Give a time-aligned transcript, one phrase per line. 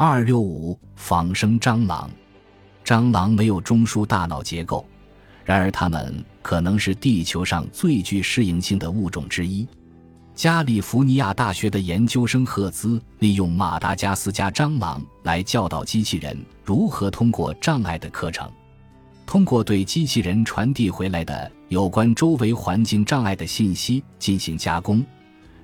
[0.00, 2.08] 二六五仿生蟑螂，
[2.84, 4.86] 蟑螂没有中枢大脑结构，
[5.44, 9.66] 然而它们可能是地球上最具适应性的物种之一。
[10.36, 18.48] 加利福尼亚大学的研究生赫兹利用马达加斯加蟑螂来教导机器人如何通过障碍的课程。
[19.26, 25.04] 通过对机器人传递回来的有关周围环境障碍的信息进行加工，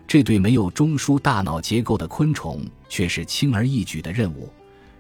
[0.07, 4.49] 这对没有中枢大脑结构的昆虫却是轻而易举的任务。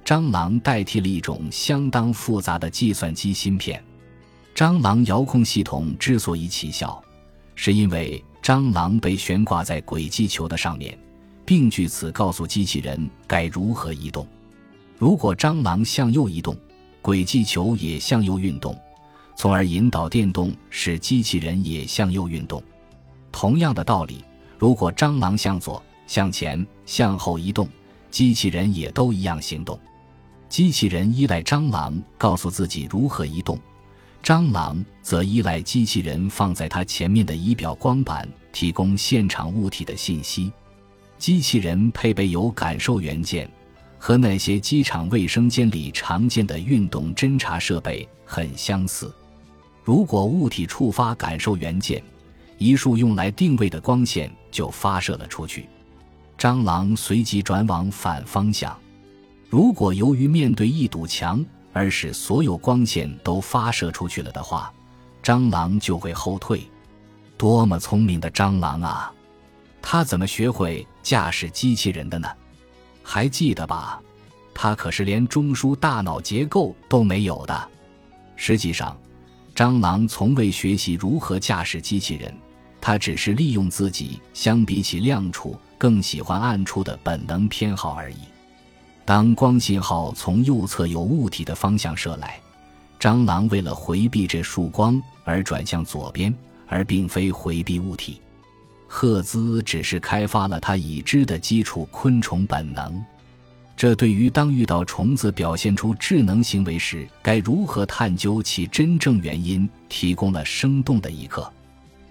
[0.05, 3.83] 蟑螂代替了一种相当复杂的计算机芯片。
[4.55, 7.03] 蟑螂遥控系统之所以起效，
[7.55, 8.23] 是因为。
[8.45, 10.99] 蟑螂被悬挂在轨迹球的上面，
[11.47, 14.29] 并据此告诉机器人该如何移动。
[14.99, 16.55] 如果蟑螂向右移动，
[17.01, 18.79] 轨迹球也向右运动，
[19.35, 22.63] 从而引导电动使机器人也向右运动。
[23.33, 24.23] 同样的道理，
[24.65, 27.69] 如果蟑螂向左、向前、向后移动，
[28.11, 29.79] 机器人也都一样行动。
[30.49, 33.59] 机器人依赖蟑螂告诉自己如何移动。
[34.23, 40.51] 蟑螂则依赖机器人放在它前面的仪表光板提供现场物体的信息。
[41.19, 43.47] 机器人配备有感受元件，
[43.99, 49.15] 和那些机场卫生间里常见的运动侦察设备很相似。
[49.83, 52.03] 如果物体触发感受元件，
[52.57, 55.69] 一束用来定位的光线就发射了出去，
[56.39, 58.79] 蟑螂随即转往反方向。
[59.51, 64.73] 如果由于面对一堵墙，而使所有光线都发射出去了的话，
[65.25, 66.63] 蟑螂就会后退。
[67.37, 69.13] 多么聪明的蟑螂啊！
[69.83, 72.29] 它怎么学会驾驶机器人的呢？
[73.03, 74.01] 还记得吧？
[74.55, 77.69] 它可是连中枢大脑结构都没有的。
[78.37, 78.97] 实际上，
[79.53, 82.33] 蟑螂从未学习如何驾驶机器人，
[82.87, 88.17] 它只是利用自己相比起亮处更喜欢暗处的本能偏好而已。
[89.07, 92.39] 当光信号从右侧有物体的方向射来，
[93.01, 96.35] 蟑螂为了回避这束光而转向左边，
[96.67, 98.21] 而并非回避物体。
[98.87, 103.03] 赫兹只是开发了他已知的基础昆虫本能，
[103.75, 111.51] 这对于当遇到虫子表现出智能行为时该如何探究其真正原因提供了生动的一课。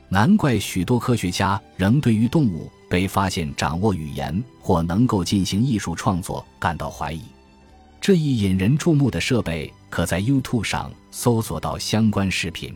[0.09, 2.71] 难怪许多科学家仍对于动物。
[2.93, 7.23] 被发现掌握语言或能够进行艺术创作感到怀疑。
[7.99, 12.71] 这一引人注目的设备可在 YouTube 上搜索到相关视频。